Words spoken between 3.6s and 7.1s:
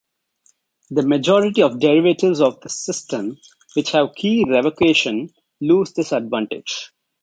which have key revocation lose this advantage.